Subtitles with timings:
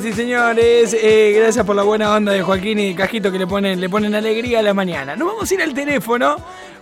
[0.00, 3.78] Sí, señores, eh, gracias por la buena onda de Joaquín y Cajito que le ponen,
[3.78, 5.16] le ponen alegría a la mañana.
[5.16, 6.36] Nos vamos a ir al teléfono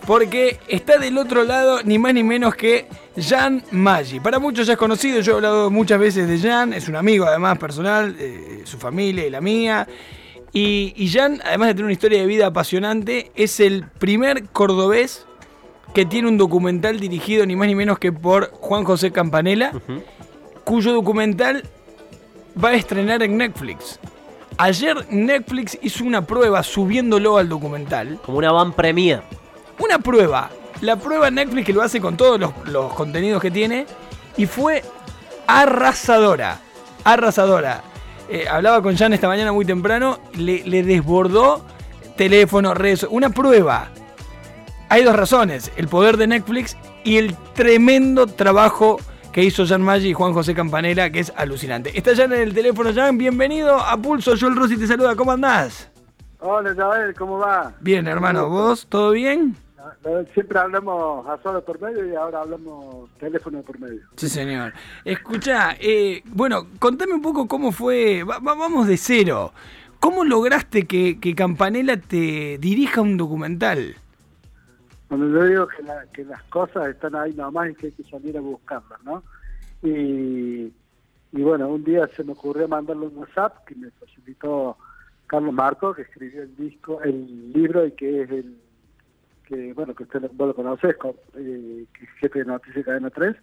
[0.07, 2.87] porque está del otro lado ni más ni menos que
[3.21, 4.21] Jan Maggi.
[4.21, 7.25] Para muchos ya es conocido, yo he hablado muchas veces de Jan, es un amigo
[7.25, 9.89] además personal, eh, su familia y la mía.
[10.53, 15.27] Y, y Jan, además de tener una historia de vida apasionante, es el primer cordobés
[15.95, 19.73] que tiene un documental dirigido ni más ni menos que por Juan José Campanella,
[20.63, 21.65] cuyo documental
[22.63, 23.99] va a estrenar en Netflix.
[24.59, 28.19] Ayer Netflix hizo una prueba subiéndolo al documental.
[28.25, 28.75] Como una van.
[29.79, 30.51] Una prueba.
[30.83, 33.87] La prueba Netflix que lo hace con todos los, los contenidos que tiene.
[34.37, 34.83] Y fue
[35.47, 36.61] arrasadora.
[37.05, 37.83] Arrasadora.
[38.29, 40.19] Eh, hablaba con Jan esta mañana muy temprano.
[40.35, 41.65] Le, le desbordó
[42.17, 43.07] teléfono, redes.
[43.09, 43.89] Una prueba.
[44.91, 45.73] Hay dos razones.
[45.77, 48.99] El poder de Netflix y el tremendo trabajo
[49.33, 51.97] que hizo Jan Maggi y Juan José Campanella, que es alucinante.
[51.97, 55.89] Está Jan en el teléfono, Jan, bienvenido a Pulso, Joel Rossi te saluda, ¿cómo andás?
[56.41, 57.73] Hola, Isabel, ¿cómo va?
[57.81, 58.87] Bien, hermano, ¿vos?
[58.89, 59.57] ¿Todo bien?
[60.35, 64.01] Siempre hablamos a solo por medio y ahora hablamos teléfono por medio.
[64.17, 64.73] Sí, señor.
[65.05, 69.53] Escucha, eh, bueno, contame un poco cómo fue, va- va- vamos de cero.
[69.99, 73.97] ¿Cómo lograste que, que Campanella te dirija un documental?
[75.11, 78.05] Cuando yo digo que, la- que las cosas están ahí nomás y que hay que
[78.05, 79.25] salir a buscarlas, ¿no?
[79.83, 80.73] Y,
[81.33, 84.79] y bueno, un día se me ocurrió mandarle un WhatsApp que me facilitó
[85.27, 88.57] Carlos Marco, que escribió el disco, el libro y que es el
[89.43, 93.11] que bueno que usted vos lo conoces, co- eh, que es jefe de Noticias Cadena
[93.11, 93.35] 3,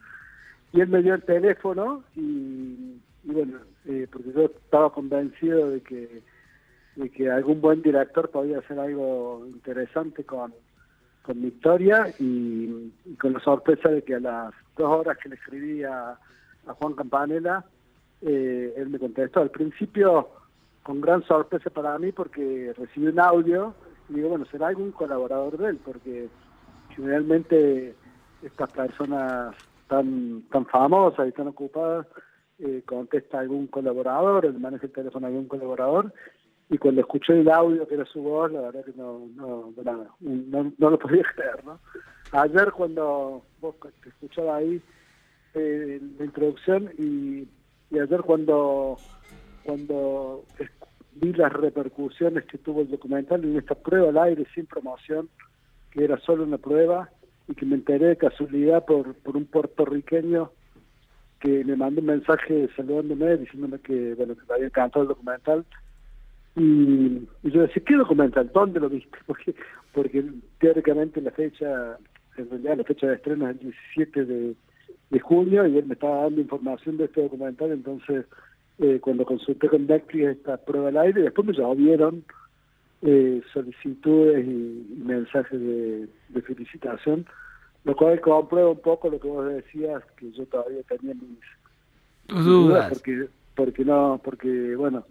[0.72, 5.82] y él me dio el teléfono y, y bueno, eh, porque yo estaba convencido de
[5.82, 6.23] que
[6.95, 10.54] de que algún buen director podía hacer algo interesante con,
[11.28, 12.89] con mi historia y,
[13.20, 16.94] con la sorpresa de que a las dos horas que le escribí a, a Juan
[16.94, 17.66] Campanella,
[18.22, 19.42] eh, él me contestó.
[19.42, 20.30] Al principio,
[20.83, 23.75] con gran sorpresa para mí, porque recibí un audio
[24.08, 26.30] y digo, bueno, será algún colaborador de él, porque
[26.95, 27.93] generalmente
[28.42, 29.54] estas personas
[29.89, 32.08] tan, tan famosas y tan ocupadas
[32.60, 36.14] eh, contesta algún colaborador, le maneja el teléfono a algún colaborador,
[36.70, 40.08] y cuando escuché el audio que era su voz, la verdad que no, no, nada,
[40.20, 41.80] no, no lo podía creer, ¿no?
[42.32, 44.82] Ayer cuando vos te escuchaba ahí
[45.54, 47.48] eh, la introducción y,
[47.89, 48.98] y ayer cuando
[49.64, 50.45] cuando
[51.16, 55.30] vi las repercusiones que tuvo el documental en esta prueba al aire sin promoción,
[55.92, 57.10] que era solo una prueba,
[57.48, 60.52] y que me enteré de casualidad por, por un puertorriqueño
[61.39, 65.66] que me mandó un mensaje saludándome, diciéndome que bueno que le había encantado el documental.
[66.58, 68.50] Y, y yo decía, ¿qué documental?
[68.52, 69.18] ¿Dónde lo viste?
[69.28, 69.54] Porque,
[69.94, 70.23] porque
[70.60, 71.98] teóricamente la fecha,
[72.38, 74.56] en realidad la fecha de estreno es el 17 de,
[75.10, 78.26] de junio y él me estaba dando información de este documental, entonces
[78.80, 82.23] eh, cuando consulté con Netflix esta prueba al aire, después me llovieron
[83.02, 87.26] eh, solicitudes y, mensajes de, de felicitación,
[87.86, 92.90] lo cual comprueba un poco lo que vos decías, que yo todavía tenía mis dudas.
[92.90, 95.06] porque porque no, porque bueno.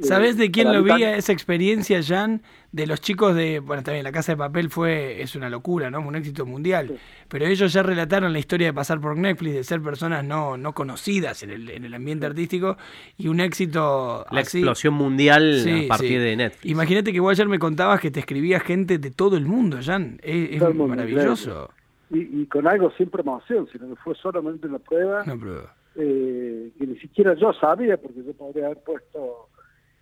[0.00, 2.42] ¿Sabés de quién lo vi a esa experiencia, Jan?
[2.72, 3.60] De los chicos de.
[3.60, 5.22] Bueno, también La Casa de Papel fue.
[5.22, 6.00] Es una locura, ¿no?
[6.00, 6.88] Un éxito mundial.
[6.88, 6.94] Sí.
[7.28, 10.72] Pero ellos ya relataron la historia de pasar por Netflix, de ser personas no, no
[10.72, 12.76] conocidas en el, en el ambiente artístico
[13.16, 14.26] y un éxito.
[14.30, 14.58] La así.
[14.58, 16.16] explosión mundial Sí, a partir sí.
[16.16, 16.70] de Netflix.
[16.70, 20.18] Imagínate que vos ayer me contabas que te escribía gente de todo el mundo, Jan.
[20.22, 21.70] Es, es maravilloso.
[22.10, 26.70] Y, y con algo sin promoción, sino que fue solamente una prueba No, pero- eh,
[26.78, 29.48] que ni siquiera yo sabía, porque yo podría haber puesto,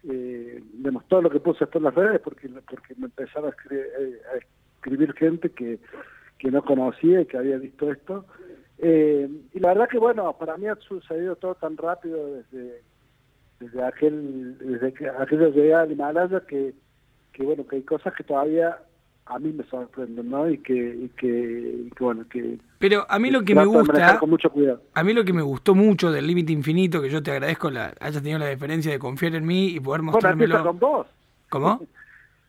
[0.08, 0.62] eh,
[1.08, 4.36] todo lo que puse en las redes, porque, porque me empezaba a, escri- eh, a
[4.76, 5.78] escribir gente que,
[6.38, 8.24] que no conocía y que había visto esto.
[8.78, 12.82] Eh, y la verdad que, bueno, para mí ha sucedido todo tan rápido desde,
[13.60, 16.74] desde aquel desde que aquella llegada al Himalaya que,
[17.32, 18.78] que, bueno, que hay cosas que todavía
[19.26, 20.48] a mí me sorprenden, ¿no?
[20.50, 22.58] Y que, y que, y que bueno, que...
[22.78, 24.18] Pero a mí lo que me gusta.
[24.18, 24.82] Con mucho cuidado.
[24.94, 27.94] A mí lo que me gustó mucho del Límite Infinito, que yo te agradezco la,
[28.00, 30.64] hayas tenido la deferencia de confiar en mí y poder Bueno, empieza mostrármelo.
[30.64, 31.06] con vos.
[31.48, 31.86] ¿Cómo?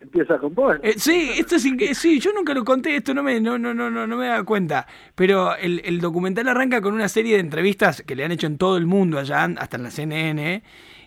[0.02, 0.76] Empieza con vos.
[0.84, 3.90] Eh, sí, esto es sí, yo nunca lo conté, esto no me, no, no, no,
[3.90, 4.86] no, no me da cuenta.
[5.16, 8.58] Pero el, el documental arranca con una serie de entrevistas que le han hecho en
[8.58, 10.62] todo el mundo allá, hasta en la CNN.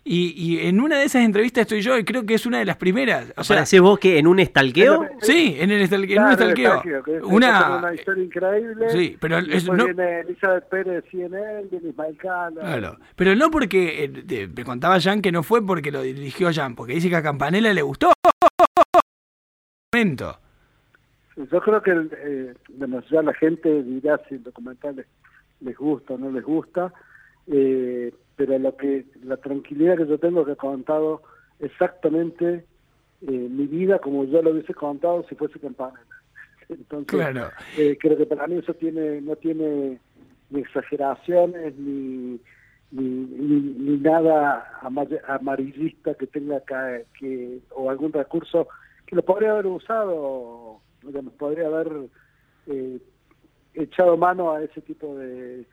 [0.09, 2.65] Y, y en una de esas entrevistas estoy yo y creo que es una de
[2.65, 3.33] las primeras.
[3.37, 5.05] O sea, ¿Parecés vos que en un estalqueo?
[5.21, 6.75] Sí, en, el estal- en un estalqueo.
[6.77, 8.89] estalqueo, que es- Una, una historia increíble.
[8.91, 12.61] Sí, pero es- no- viene Elizabeth Pérez CNN, viene Ismael Cala.
[12.61, 16.53] Claro, pero no porque, eh, te- me contaba Jan que no fue porque lo dirigió
[16.55, 18.13] Jan, porque dice que a Campanella le gustó.
[19.93, 20.39] Momento.
[21.37, 25.07] Yo creo que eh, bueno, ya la gente dirá si el documental les,
[25.61, 26.93] les gusta o no les gusta.
[27.47, 31.23] Eh, pero lo que la tranquilidad que yo tengo que he contado
[31.59, 32.67] exactamente
[33.23, 36.05] eh, mi vida como yo lo hubiese contado si fuese campanela.
[36.69, 37.51] Entonces, Claro.
[37.77, 40.01] eh, creo que para mí eso tiene no tiene
[40.51, 42.41] ni exageraciones ni
[42.91, 48.69] ni, ni, ni nada ama- amarillista que tenga que, que o algún recurso
[49.07, 52.09] que lo podría haber usado digamos, podría haber
[52.67, 53.01] eh,
[53.75, 55.67] echado mano a ese tipo de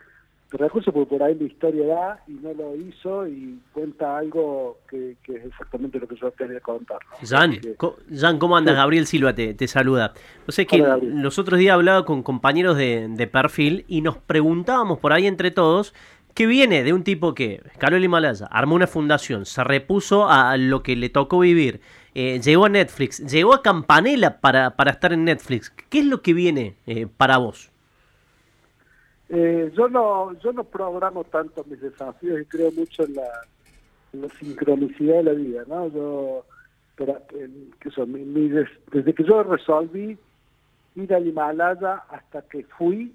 [0.59, 5.15] recursos porque por ahí la historia da y no lo hizo y cuenta algo que,
[5.23, 7.27] que es exactamente lo que yo quería contar ¿no?
[7.27, 7.75] Jan, que-
[8.15, 8.75] Jan, ¿cómo andas?
[8.75, 10.13] Gabriel Silva te, te saluda.
[10.47, 14.17] No sé que Hola, los otros días hablaba con compañeros de, de perfil y nos
[14.17, 15.93] preguntábamos por ahí entre todos
[16.33, 20.57] que viene de un tipo que escaló el Himalaya, armó una fundación, se repuso a
[20.57, 21.79] lo que le tocó vivir,
[22.15, 25.69] eh, llegó a Netflix, llegó a Campanella para, para estar en Netflix.
[25.89, 27.69] ¿Qué es lo que viene eh, para vos?
[29.35, 33.29] Eh, yo no yo no programo tanto mis desafíos y creo mucho en la,
[34.13, 35.87] en sincronicidad de la vida, ¿no?
[35.87, 36.45] Yo,
[36.95, 37.19] pero,
[37.95, 40.19] son, mi- mi des- desde que yo resolví
[40.95, 43.11] ir al Himalaya hasta que fui,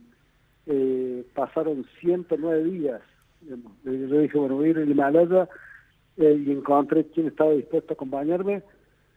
[0.67, 3.01] eh, pasaron 109 días.
[3.85, 5.49] que Yo dije, bueno, voy a ir al Himalaya
[6.17, 8.65] eh, y encontré quien estaba dispuesto a acompañarme.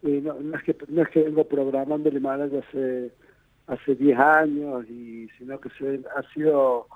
[0.04, 3.12] Eh, no, no es que, no es que vengo programando el Himalaya hace
[3.68, 6.88] hace 10 años, y sino que se, ha sido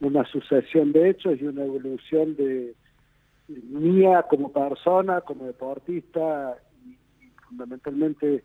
[0.00, 2.74] una sucesión de hechos y una evolución de
[3.48, 6.96] mía como persona, como deportista y,
[7.48, 8.42] fundamentalmente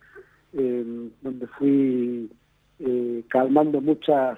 [0.53, 2.31] eh, donde fui
[2.79, 4.37] eh, calmando muchas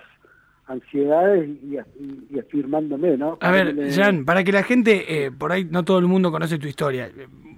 [0.67, 3.37] ansiedades y, y- y afirmándome, ¿no?
[3.41, 6.57] A ver, Jan, para que la gente, eh, por ahí no todo el mundo conoce
[6.57, 7.09] tu historia,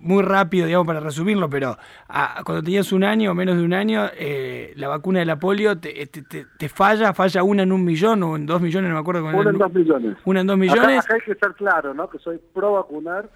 [0.02, 3.74] muy rápido, digamos, para resumirlo, pero a- cuando tenías un año o menos de un
[3.74, 7.72] año, eh, la vacuna de la polio te, te- te- te falla, falla una en
[7.72, 9.30] un millón o en dos millones, no me acuerdo.
[9.30, 10.18] el- en dos millones.
[10.26, 11.00] Una en dos millones.
[11.06, 12.10] acá hay que ser claro, ¿no?
[12.10, 13.30] Que soy pro vacunar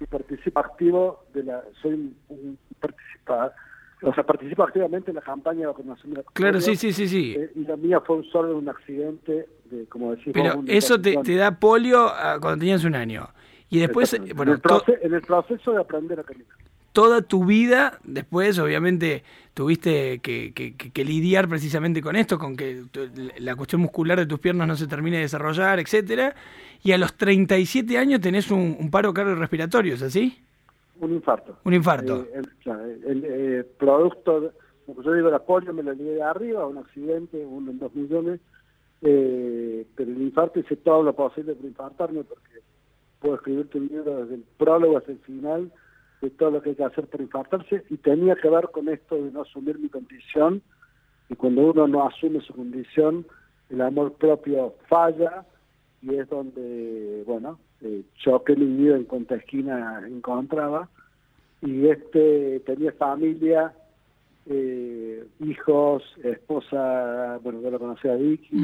[0.00, 3.52] y participo activo de la, soy un, un participa,
[4.02, 7.08] o sea, participo activamente en la campaña de vacunación de la Claro, sí, sí, sí,
[7.08, 7.34] sí.
[7.36, 11.16] Eh, y la mía fue un solo un accidente de, como decís Pero eso te,
[11.36, 13.28] da polio ah, cuando tenías un año.
[13.70, 16.46] Y después, bueno, en, el en proceso de aprender a caminar.
[16.92, 22.56] toda tu vida, después obviamente tuviste que, que- que- que lidiar precisamente con esto, con
[22.56, 22.82] que
[23.38, 26.34] la cuestión muscular de tus piernas no se termine de desarrollar, etcétera.
[26.84, 30.38] Y a los 37 años tenés un, un paro cardiorrespiratorio, ¿es así?
[31.00, 31.58] Un infarto.
[31.64, 32.22] Un infarto.
[32.22, 34.52] Eh, el, claro, el, eh, producto,
[34.86, 37.94] como yo digo, la polio me lo lié de arriba, un accidente, uno en dos
[37.94, 38.40] millones,
[39.02, 42.60] eh, pero el infarto hice todo lo posible por infartarme porque
[43.20, 45.70] puedo escribirte un libro desde el prólogo hasta el final
[46.22, 49.16] de todo lo que hay que hacer para infartarse y tenía que ver con esto
[49.16, 50.62] de no asumir mi condición
[51.28, 53.26] y cuando uno no asume su condición
[53.68, 55.44] el amor propio falla
[56.08, 60.88] y es donde, bueno, eh, choqué mi vida en cuanta esquina encontraba
[61.62, 63.74] y este tenía familia,
[64.46, 68.56] eh, hijos, esposa, bueno, yo lo conocía a Vicky,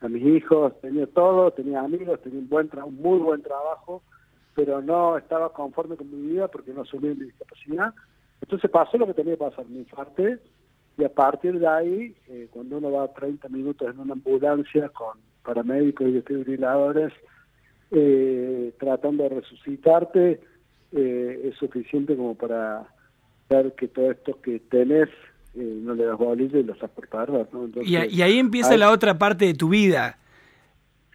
[0.00, 4.02] a mis hijos, tenía todo, tenía amigos, tenía un buen tra- un muy buen trabajo,
[4.54, 7.94] pero no estaba conforme con mi vida porque no asumí mi discapacidad.
[8.42, 10.38] Entonces pasó lo que tenía que pasar, me infarté
[10.98, 15.16] y a partir de ahí, eh, cuando uno va 30 minutos en una ambulancia con
[15.44, 17.12] paramédicos y desfibriladores
[17.90, 20.40] eh, tratando de resucitarte,
[20.92, 22.86] eh, es suficiente como para
[23.48, 25.08] ver que todo esto que tenés
[25.54, 27.64] eh, no le das bolilla y lo estás por perder, ¿no?
[27.66, 30.18] Entonces, Y, a- y ahí empieza ahí- la otra parte de tu vida,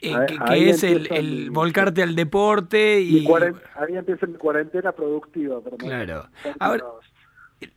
[0.02, 3.26] eh, Ahí- que, que ahí es el, empieza el mi- volcarte al deporte y...
[3.26, 5.60] cuaren- ahí empieza mi cuarentena productiva.
[5.62, 6.28] Pero Claro.
[6.60, 6.86] Ahora-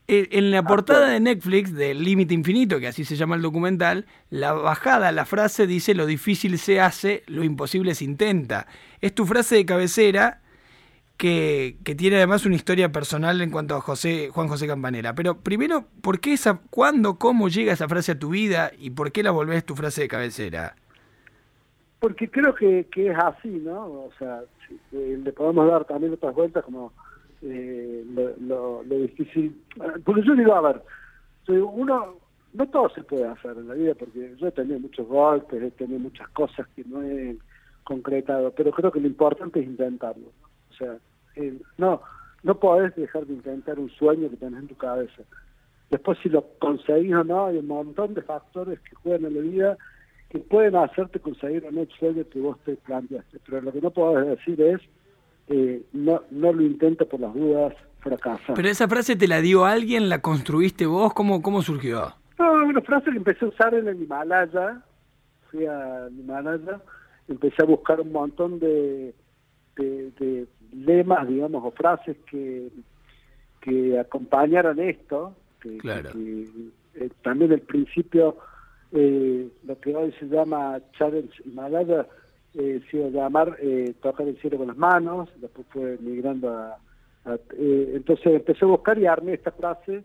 [0.06, 4.06] En la Ah, portada de Netflix del Límite Infinito, que así se llama el documental,
[4.30, 8.66] la bajada, la frase dice lo difícil se hace, lo imposible se intenta.
[9.00, 10.40] Es tu frase de cabecera
[11.16, 15.14] que, que tiene además una historia personal en cuanto a José, Juan José Campanera.
[15.14, 19.10] Pero primero, ¿por qué esa, cuándo, cómo llega esa frase a tu vida y por
[19.10, 20.76] qué la volvés tu frase de cabecera?
[21.98, 23.84] Porque creo que, que es así, ¿no?
[23.84, 24.42] O sea,
[24.92, 26.92] eh, le podemos dar también otras vueltas como
[27.42, 28.04] eh,
[28.40, 29.61] lo, lo, difícil.
[30.04, 30.82] Porque yo digo, a ver,
[31.49, 32.16] uno,
[32.52, 35.70] no todo se puede hacer en la vida, porque yo he tenido muchos golpes, he
[35.72, 37.37] tenido muchas cosas que no he
[37.84, 40.28] concretado, pero creo que lo importante es intentarlo.
[40.70, 40.96] O sea,
[41.78, 42.00] no,
[42.42, 45.22] no podés dejar de intentar un sueño que tenés en tu cabeza.
[45.90, 49.40] Después si lo conseguís o no, hay un montón de factores que juegan en la
[49.40, 49.78] vida
[50.30, 53.38] que pueden hacerte conseguir o no el sueño que vos te planteaste.
[53.44, 54.80] Pero lo que no podés decir es,
[55.49, 58.54] eh, no, no lo intentes por las dudas, fracasar.
[58.54, 62.14] Pero esa frase te la dio alguien, la construiste vos, ¿cómo, cómo surgió?
[62.38, 64.82] No, una frase que empecé a usar en el Himalaya,
[65.50, 66.80] fui al Himalaya,
[67.28, 69.14] empecé a buscar un montón de,
[69.76, 72.68] de, lemas, digamos, o frases que,
[73.61, 75.78] que acompañaran esto, que,
[76.94, 78.37] eh, también el principio,
[78.92, 82.06] eh, lo que hoy se llama Challenge Himalaya,
[82.54, 86.50] eh, se iba a llamar eh, Tocar el cielo con las manos, después fue migrando
[86.50, 86.78] a...
[87.59, 90.04] entonces empecé a buscar y armé esta frase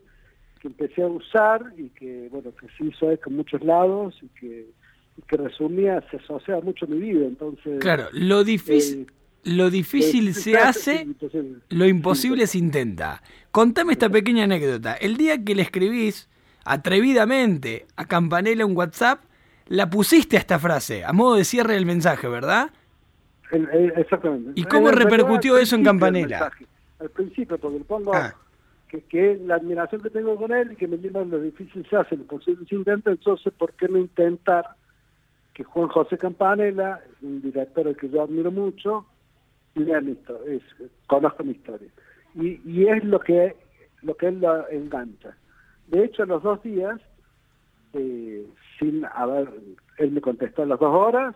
[0.60, 4.28] que empecé a usar y que, bueno, que se hizo esto en muchos lados y
[4.40, 4.66] que,
[5.28, 7.80] que resumía, se asocia mucho a mi vida, entonces...
[7.80, 9.08] Claro, lo difícil...
[9.44, 11.08] lo difícil se hace,
[11.70, 13.22] lo imposible se intenta.
[13.52, 14.94] Contame esta pequeña anécdota.
[14.96, 16.28] El día que le escribís
[16.66, 19.22] atrevidamente a Campanella un WhatsApp,
[19.70, 22.72] la pusiste a esta frase, a modo de cierre del mensaje, ¿verdad?
[23.52, 24.52] exactamente.
[24.56, 26.52] ¿Y cómo repercutió eso en Campanella?
[27.00, 28.34] Al principio, porque le pongo ah.
[28.90, 31.96] que, que la admiración que tengo con él y que me diga lo difícil se
[31.96, 34.66] hace, lo posible se intenta, entonces, ¿por qué no intentar
[35.54, 39.06] que Juan José Campanella, un director al que yo admiro mucho,
[39.76, 40.60] lea mi historia,
[41.06, 41.90] conozca mi historia?
[42.36, 43.56] Y, y es lo que,
[44.02, 45.38] lo que él lo engancha.
[45.88, 47.00] De hecho, a los dos días,
[47.94, 48.46] eh,
[48.80, 49.50] sin haber,
[49.98, 51.36] él me contestó a las dos horas,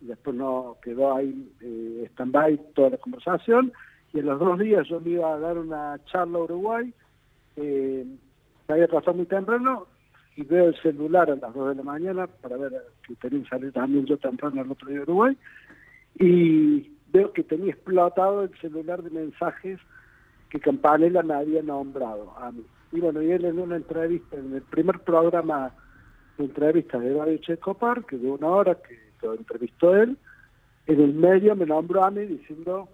[0.00, 3.72] y después no quedó ahí eh, stand-by toda la conversación,
[4.12, 6.92] y en los dos días yo me iba a dar una charla a Uruguay,
[7.56, 8.06] eh,
[8.68, 9.86] me había pasado muy temprano,
[10.34, 12.72] y veo el celular a las dos de la mañana para ver
[13.06, 15.36] que tenía que salir también yo temprano al otro día de Uruguay,
[16.18, 19.78] y veo que tenía explotado el celular de mensajes
[20.48, 22.64] que Campanella me había nombrado a mí.
[22.92, 25.72] Y bueno, y él en una entrevista, en el primer programa
[26.38, 30.16] de entrevistas de Radio Checopar, que de una hora que lo entrevistó él,
[30.86, 32.88] en el medio me nombró a mí diciendo,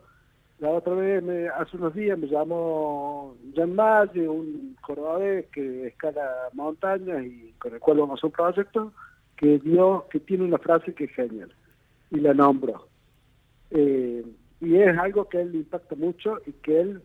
[0.59, 6.49] la otra vez, me, hace unos días me llamó Jan Malle, un cordobés que escala
[6.52, 8.92] montañas y con el cual vamos a un proyecto,
[9.37, 11.52] que dio, que tiene una frase que es genial,
[12.11, 12.88] y la nombró.
[13.71, 14.25] Eh,
[14.61, 17.02] y es algo que él le impacta mucho y que él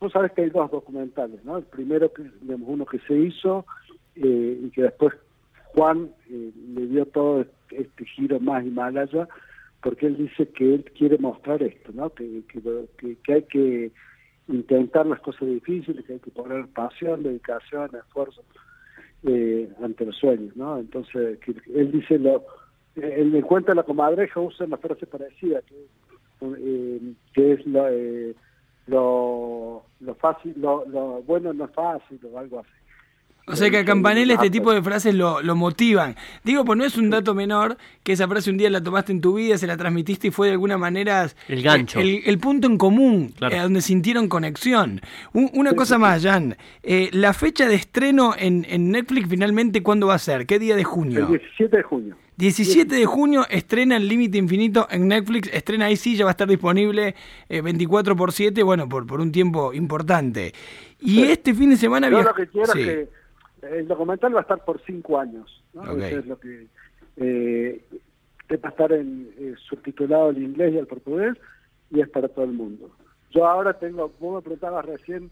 [0.00, 1.58] Vos sabés que hay dos documentales, ¿no?
[1.58, 3.66] El primero, que digamos, uno que se hizo
[4.22, 5.14] eh, y que después
[5.74, 9.28] Juan eh, le dio todo este giro más Himalaya,
[9.82, 12.10] porque él dice que él quiere mostrar esto, ¿no?
[12.10, 13.92] Que, que, hay que
[14.48, 18.42] intentar las cosas difíciles, que hay que poner pasión, dedicación, esfuerzo
[19.24, 20.78] eh, ante los sueños, ¿no?
[20.78, 21.38] Entonces,
[21.74, 22.44] él dice, lo,
[22.96, 25.76] él me cuenta la comadreja, usa una frase parecida, que,
[27.34, 27.86] que es lo
[28.88, 32.70] lo, lo fácil, lo, lo bueno no es fácil o algo así.
[33.50, 36.16] O sea que a Campanella este tipo de frases lo, lo, motivan.
[36.44, 39.20] Digo, pues no es un dato menor que esa frase un día la tomaste en
[39.20, 41.28] tu vida, se la transmitiste y fue de alguna manera...
[41.48, 42.00] El gancho.
[42.00, 45.00] El, punto en común, eh, donde sintieron conexión.
[45.32, 46.56] una cosa más, Jan.
[46.82, 50.46] Eh, la fecha de estreno en, en Netflix finalmente, ¿cuándo va a ser?
[50.46, 51.20] ¿Qué día de junio?
[51.20, 52.16] El 17 de junio.
[52.38, 55.50] 17 de junio estrena El Límite Infinito en Netflix.
[55.52, 57.16] Estrena ahí sí, ya va a estar disponible
[57.48, 60.52] 24 eh, por 7, bueno, por, por un tiempo importante.
[61.00, 62.08] Y este fin de semana...
[62.08, 63.08] Yo lo que quiero es que
[63.62, 65.64] el documental va a estar por 5 años.
[65.72, 65.82] ¿no?
[65.96, 66.66] Eso es lo que...
[67.16, 67.84] Eh,
[68.56, 71.36] va a estar en, eh, subtitulado al inglés y al portugués
[71.90, 72.90] y es para todo el mundo.
[73.30, 75.30] Yo ahora tengo, vos me preguntabas recién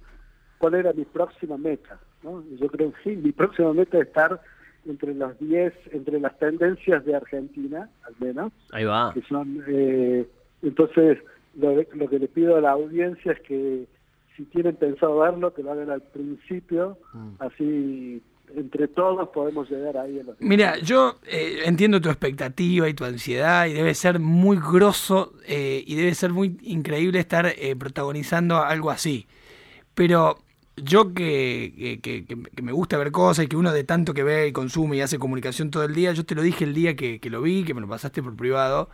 [0.59, 1.99] cuál era mi próxima meta.
[2.23, 2.43] ¿no?
[2.59, 4.41] Yo creo que sí, mi próxima meta es estar
[4.85, 8.53] entre las 10, entre las tendencias de Argentina, al menos.
[8.73, 9.13] Ahí va.
[9.15, 10.27] Que son, eh,
[10.63, 11.19] entonces,
[11.57, 13.87] lo, lo, que le pido a la audiencia es que
[14.37, 17.29] si tienen pensado verlo, que lo hagan al principio, mm.
[17.39, 18.23] así
[18.55, 20.21] entre todos podemos llegar ahí.
[20.21, 24.59] A los Mira, yo eh, entiendo tu expectativa y tu ansiedad y debe ser muy
[24.59, 29.27] grosso eh, y debe ser muy increíble estar protagonizando algo así.
[29.95, 30.39] Pero
[30.77, 34.53] yo que, que, me gusta ver cosas y que uno de tanto que ve y
[34.53, 37.43] consume y hace comunicación todo el día, yo te lo dije el día que, lo
[37.43, 38.91] vi, que me lo pasaste por privado,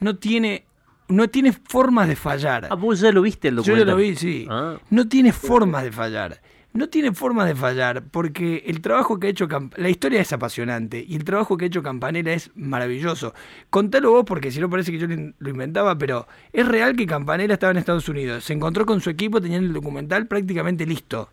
[0.00, 0.64] no tiene,
[1.08, 2.68] no tiene formas de fallar.
[2.70, 3.86] Ah, vos ya lo viste el documental.
[3.86, 4.46] Yo ya lo vi, sí.
[4.48, 4.76] Ah.
[4.90, 6.40] No tiene formas de fallar
[6.78, 11.04] no tiene forma de fallar, porque el trabajo que ha hecho la historia es apasionante
[11.06, 13.34] y el trabajo que ha hecho Campanella es maravilloso.
[13.70, 17.54] Contalo vos, porque si no parece que yo lo inventaba, pero es real que Campanella
[17.54, 21.30] estaba en Estados Unidos, se encontró con su equipo, tenían el documental prácticamente listo.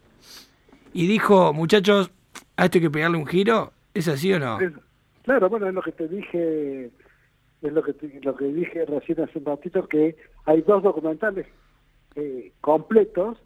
[0.94, 2.10] Y dijo, muchachos,
[2.56, 4.58] a esto hay que pegarle un giro, ¿es así o no?
[5.24, 6.92] claro, bueno, es lo que te dije,
[7.62, 11.48] es lo que, lo que dije recién hace un ratito, que hay dos documentales
[12.16, 13.38] eh, completos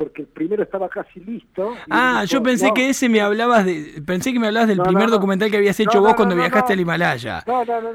[0.00, 1.74] porque el primero estaba casi listo.
[1.90, 5.50] Ah, yo pensé que ese me hablabas de, pensé que me hablabas del primer documental
[5.50, 7.44] que habías hecho vos cuando viajaste al Himalaya.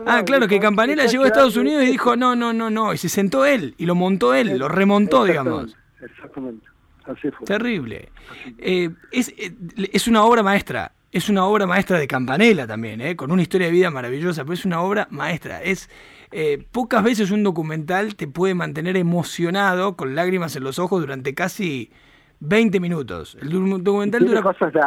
[0.06, 3.00] ah, claro, que Campanella llegó a Estados Unidos y dijo, no, no, no, no, y
[3.00, 5.76] se sentó él, y lo montó él, lo remontó, digamos.
[6.00, 6.68] Exactamente,
[7.06, 7.48] así fue.
[7.48, 8.10] Terrible.
[8.60, 9.56] Eh, es, eh,
[9.92, 10.92] es una obra maestra.
[11.15, 13.15] Es una obra maestra de Campanella también, ¿eh?
[13.15, 15.63] con una historia de vida maravillosa, pero es una obra maestra.
[15.63, 15.89] Es
[16.34, 21.34] eh, pocas veces un documental te puede mantener emocionado con lágrimas en los ojos durante
[21.34, 21.89] casi
[22.41, 23.38] 20 minutos.
[23.41, 23.50] El
[23.81, 24.41] documental tiene dura...
[24.41, 24.81] cosas de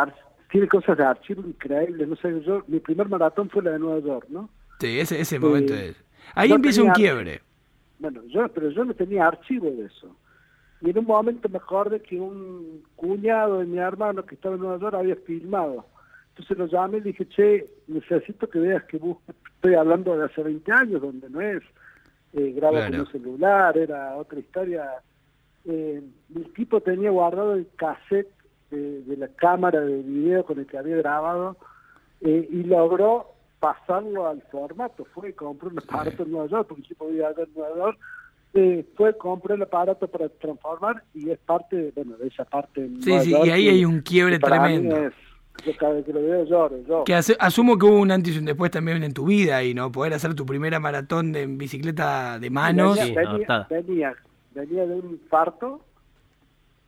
[0.51, 2.07] tiene cosas de archivo increíbles.
[2.07, 4.51] No sé, yo, mi primer maratón fue la de Nueva York, ¿no?
[4.81, 5.97] Sí, ese, ese momento es.
[6.35, 7.41] Ahí empieza un quiebre.
[8.01, 10.15] Bueno, yo, pero yo no tenía archivo de eso.
[10.83, 14.61] Y en un momento me acordé que un cuñado de mi hermano que estaba en
[14.61, 15.87] Nueva York había filmado.
[16.39, 19.01] Entonces lo llamé y le dije, che, necesito que veas que
[19.57, 21.63] estoy hablando de hace 20 años, donde no es
[22.33, 24.85] eh, graba con un celular, era otra historia.
[25.65, 26.01] Eh,
[26.37, 28.31] el tipo tenía guardado el cassette
[28.71, 31.57] de, la cámara de video con el que había grabado
[32.21, 35.05] eh, y logró pasarlo al formato.
[35.07, 37.99] Fue y compró un aparato en Nueva York, porque sí podía ver en Nueva York.
[38.55, 42.89] Eh, fue, compró el aparato para transformar y es parte, bueno, de esa parte.
[43.01, 45.11] Sí, sí, y ahí hay un quiebre tremendo.
[45.65, 47.05] Yo cada vez que lo veo lloro, yo.
[47.05, 49.91] Que asumo que hubo un antes y un después también en tu vida y no
[49.91, 52.99] poder hacer tu primera maratón de en bicicleta de manos.
[52.99, 54.15] Venía, venía,
[54.55, 55.81] venía, de un infarto,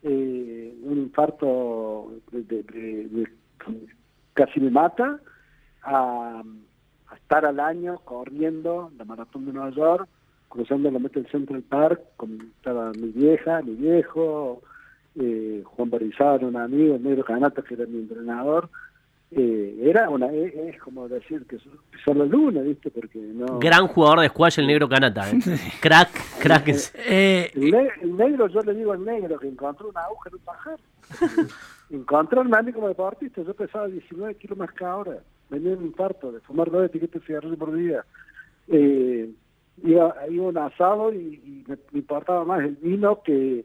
[0.02, 3.28] eh, un infarto de,
[4.34, 5.18] casi me mata,
[5.82, 6.42] a,
[7.14, 10.08] estar al año corriendo la maratón de Nueva York,
[10.48, 14.62] cruzando la meta del Central Park, con, estaba mi vieja, mi viejo,
[15.16, 18.68] eh, Juan Barizal, un amigo, el negro Canata, que era mi entrenador,
[19.32, 21.58] eh, era una es, como decir que
[22.04, 22.90] son la luna, ¿viste?
[22.90, 23.60] Porque no...
[23.60, 25.38] Gran jugador de squash el negro Canata, ¿eh?
[25.80, 26.68] crack, crack.
[26.96, 30.80] Eh, el, negro, yo le digo al negro que encontró una aguja en un pajar.
[31.90, 36.32] encontró a mí como deportista, yo pesaba 19 kilos más que ahora, venía un infarto
[36.32, 38.04] de fumar dos etiquetas de cigarrillos por día.
[38.66, 39.30] Eh,
[39.84, 43.64] iba, iba un asado y, me, importaba más el vino que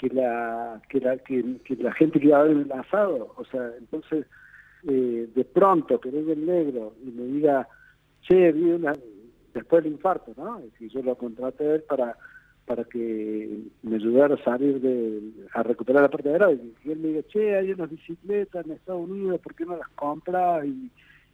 [0.00, 4.26] que la que la que, la gente que iba a ver el o sea entonces
[4.84, 7.68] eh, de pronto que venga el negro y me diga,
[8.22, 8.94] che, vi una,
[9.52, 10.62] después del infarto, ¿no?
[10.78, 12.16] Y yo lo contraté a él para
[12.64, 15.20] para que me ayudara a salir de,
[15.52, 16.52] a recuperar la parte de aérea.
[16.84, 19.88] Y él me dice, che, hay unas bicicletas en Estados Unidos, ¿por qué no las
[19.88, 20.64] compras?
[20.64, 20.90] Y,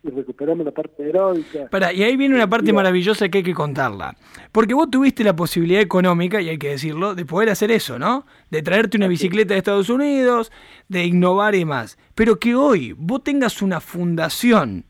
[0.06, 1.68] y recuperamos la parte heroica.
[1.70, 4.16] Para, y ahí viene una parte maravillosa que hay que contarla.
[4.52, 8.26] Porque vos tuviste la posibilidad económica, y hay que decirlo, de poder hacer eso, ¿no?
[8.50, 10.52] De traerte una bicicleta de Estados Unidos,
[10.88, 11.98] de innovar y más.
[12.14, 14.84] Pero que hoy vos tengas una fundación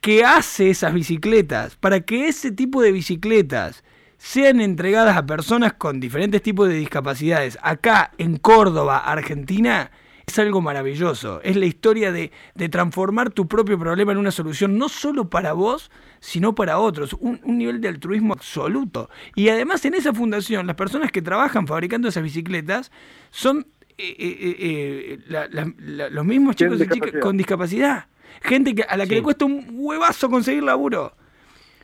[0.00, 3.84] que hace esas bicicletas para que ese tipo de bicicletas
[4.16, 9.90] sean entregadas a personas con diferentes tipos de discapacidades acá en Córdoba, Argentina,
[10.28, 11.40] es algo maravilloso.
[11.42, 12.30] Es la historia de,
[12.70, 17.14] transformar tu propio problema en una solución, no solo para vos, sino para otros.
[17.20, 19.08] Un, nivel de altruismo absoluto.
[19.34, 22.92] Y además en esa fundación, las personas que trabajan fabricando esas bicicletas
[23.30, 28.06] son eh, eh, eh, los mismos chicos y chicas con discapacidad.
[28.42, 31.14] Gente que, a la que le cuesta un huevazo conseguir laburo.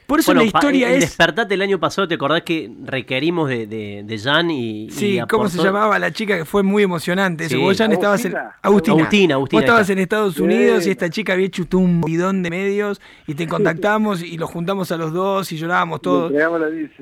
[0.06, 1.00] Por eso la historia es.
[1.00, 4.90] Despertate el año pasado, ¿te acordás que requerimos de, de, Jan y.
[4.90, 7.48] Sí, ¿cómo se llamaba la chica que fue muy emocionante?
[7.48, 7.56] Sí.
[7.56, 8.34] Vos, Jan, estabas en.
[8.62, 8.94] Agustina.
[8.94, 12.50] Agustina, Agustina Vos estabas en Estados Unidos y esta chica había hecho un bidón de
[12.50, 16.32] medios y te contactamos y los juntamos a los dos y llorábamos todos.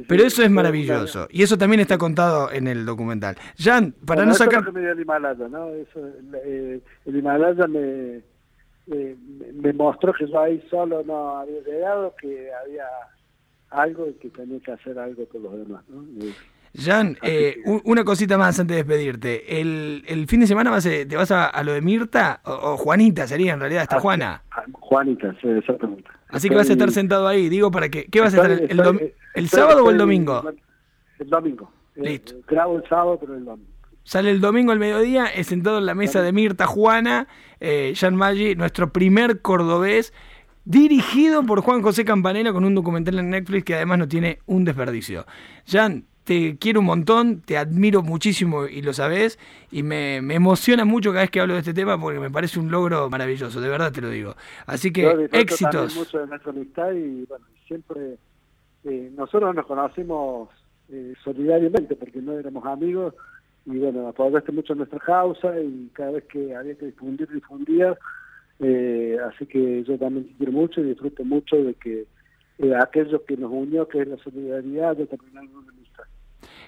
[0.07, 1.29] Pero eso es maravilloso.
[1.31, 3.37] Y eso también está contado en el documental.
[3.59, 4.63] Jan, para no sacar.
[4.63, 5.69] Eso me dio el Himalaya, ¿no?
[5.69, 6.01] Eso,
[6.45, 8.32] eh, el Himalaya me
[8.91, 9.17] eh,
[9.55, 12.85] me mostró que yo ahí solo no había llegado, que había
[13.71, 15.85] algo y que tenía que hacer algo con los demás.
[15.89, 16.05] ¿no?
[16.75, 19.61] Jan, eh, una cosita más antes de despedirte.
[19.61, 23.53] ¿El, el fin de semana vas te vas a, lo de Mirta o, Juanita sería
[23.53, 23.83] en realidad?
[23.83, 24.43] ¿Está ah, Juana?
[24.51, 26.09] Ah, Juanita, sí, exactamente.
[26.29, 27.51] Así que vas a estar sentado ahí.
[27.51, 28.07] Digo, ¿para qué?
[28.07, 28.51] ¿Qué vas a estar?
[28.53, 30.43] ¿El, el, sábado o el domingo?
[31.19, 31.71] El domingo.
[31.95, 32.37] Listo.
[32.37, 33.72] Eh, grabo el sábado, pero el domingo.
[34.05, 37.29] Sale el domingo al mediodía, es sentado en la mesa de Mirta Juana,
[37.61, 40.13] eh, Jan Maggi, nuestro primer cordobés,
[40.65, 44.65] dirigido por Juan José Campanella con un documental en Netflix que además no tiene un
[44.65, 45.25] desperdicio.
[45.67, 49.39] Jan, te quiero un montón, te admiro muchísimo y lo sabes,
[49.71, 52.71] y me, emociona mucho cada vez que hablo de este tema porque me parece un
[52.71, 54.35] logro maravilloso, de verdad te lo digo.
[54.67, 55.97] Así que éxitos.
[55.97, 58.19] mucho de nuestra amistad y bueno, siempre
[58.85, 60.49] eh, nosotros nos conocimos
[60.91, 63.15] eh, solidariamente porque no éramos amigos
[63.67, 67.97] y bueno, apoyaste mucho nuestra causa y cada vez que había que difundir, difundía.
[68.61, 72.07] Eh, así que yo también te quiero mucho y disfruto mucho de que
[72.59, 76.05] eh, aquello que nos unió, que es la solidaridad, de terminar una amistad.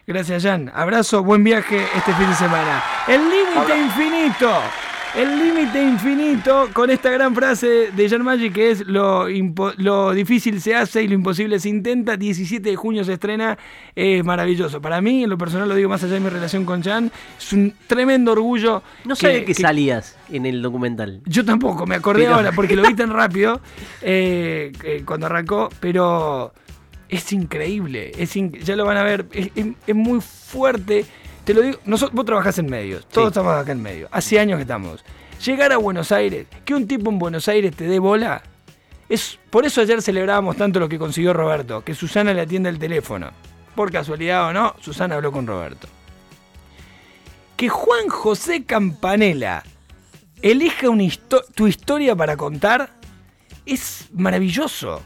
[0.07, 0.71] Gracias, Jan.
[0.75, 2.83] Abrazo, buen viaje este fin de semana.
[3.09, 4.51] El límite infinito
[5.17, 9.27] El límite infinito con esta gran frase de Jan Magic que es lo,
[9.77, 12.17] lo difícil se hace y lo imposible se intenta.
[12.17, 13.57] 17 de junio se estrena.
[13.95, 14.81] Es maravilloso.
[14.81, 17.53] Para mí, en lo personal, lo digo más allá de mi relación con Jan, es
[17.53, 18.83] un tremendo orgullo.
[19.05, 21.21] No sabía que, salías en el documental.
[21.27, 23.61] Yo tampoco, me acordé ahora porque lo vi tan rápido
[24.03, 24.73] eh,
[25.05, 26.53] cuando arrancó, pero
[27.09, 28.11] es increíble.
[28.19, 29.27] Es ya lo van a ver.
[29.33, 31.05] es muy fuerte
[31.45, 34.59] te lo digo, nosotros, vos trabajás en medios, todos estamos acá en medio, hace años
[34.59, 35.05] que estamos.
[35.45, 38.43] Llegar a Buenos Aires, que un tipo en Buenos Aires te dé bola,
[39.09, 42.79] es por eso ayer celebrábamos tanto lo que consiguió Roberto, que Susana le atiende el
[42.79, 43.31] teléfono.
[43.75, 45.89] Por casualidad o no, Susana habló con Roberto.
[47.57, 49.63] Que Juan José Campanella
[50.41, 50.89] elija
[51.55, 52.91] tu historia para contar
[53.67, 55.03] es maravilloso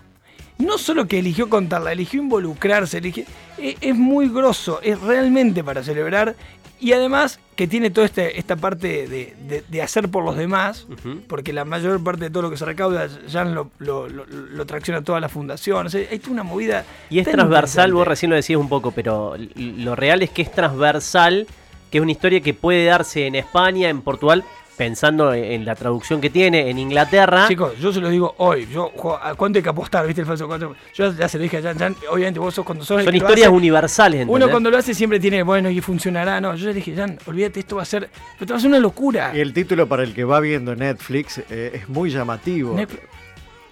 [0.59, 3.25] no solo que eligió contarla, eligió involucrarse, eligió,
[3.59, 6.35] eh, es muy grosso, es realmente para celebrar
[6.81, 10.87] y además que tiene toda este, esta parte de, hacer por los demás,
[11.27, 15.19] porque la mayor parte de todo lo que se recauda ya lo, lo, tracciona toda
[15.19, 15.87] la fundación.
[15.87, 16.85] O sea, hay una movida.
[17.11, 20.53] Y es transversal, vos recién lo decías un poco, pero lo real es que es
[20.53, 21.49] transversal,
[21.91, 24.45] que es una historia que puede darse en España, en Portugal,
[24.79, 27.47] pensando en la traducción que tiene en Inglaterra.
[27.49, 28.67] Chicos, yo se lo digo hoy.
[28.73, 28.91] Yo,
[29.37, 30.07] ¿Cuánto hay que apostar?
[30.07, 30.75] ¿Viste el falso 4?
[30.95, 33.05] Yo ya se lo dije a Jan, obviamente vos sos cuando sos.
[33.05, 34.25] Son historias universales.
[34.27, 36.41] Uno cuando lo hace siempre tiene, bueno, y funcionará.
[36.41, 38.09] No, yo ya le dije, Jan, olvídate, esto va a ser.
[38.41, 39.33] Esto va a ser una locura.
[39.35, 42.77] Y el título para el que va viendo Netflix eh, es muy llamativo.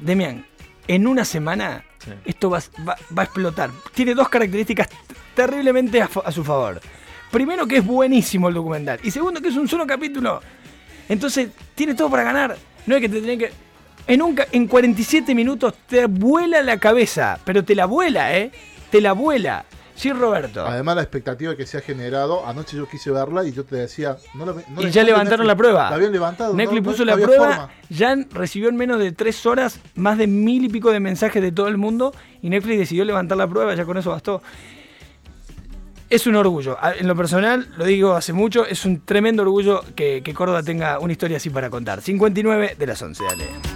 [0.01, 0.45] Demian,
[0.88, 1.85] en una semana
[2.25, 3.71] esto va, a explotar.
[3.95, 4.88] Tiene dos características
[5.35, 6.81] terriblemente a, a su favor.
[7.31, 8.99] Primero que es buenísimo el documental.
[9.05, 10.40] Y segundo que es un solo capítulo
[11.09, 12.57] entonces, tiene todo para ganar.
[12.87, 13.53] No es que te tenés que.
[14.07, 18.53] En, un, en 47 minutos te vuela la cabeza, pero te la vuela, ¿eh?
[18.90, 19.64] Te la vuela.
[19.97, 20.64] Sí, Roberto.
[20.64, 24.19] Además, la expectativa que se ha generado, anoche yo quise verla y yo te decía,
[24.35, 25.88] no Y ya levantaron la prueba.
[25.88, 26.53] La habían levantado.
[26.53, 30.69] Netflix puso la prueba, ya recibió en menos de tres horas más de mil y
[30.69, 33.97] pico de mensajes de todo el mundo y Netflix decidió levantar la prueba, ya con
[33.97, 34.42] eso bastó
[36.11, 36.77] es un orgullo.
[36.99, 40.99] En lo personal, lo digo hace mucho, es un tremendo orgullo que, que Córdoba tenga
[40.99, 42.01] una historia así para contar.
[42.01, 43.76] 59 de las 11, dale.